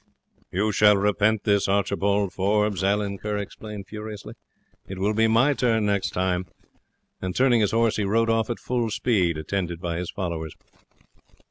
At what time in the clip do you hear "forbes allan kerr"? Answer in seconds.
2.33-3.37